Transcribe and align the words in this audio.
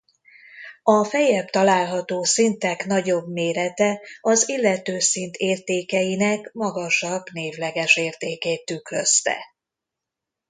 A 0.83 1.03
feljebb 1.03 1.49
található 1.49 2.23
szintek 2.23 2.85
nagyobb 2.85 3.27
mérete 3.27 4.01
az 4.21 4.49
illető 4.49 4.99
szint 4.99 5.35
értékeinek 5.35 6.49
magasabb 6.53 7.23
névleges 7.31 7.95
értékét 7.95 8.65
tükrözte. 8.65 9.37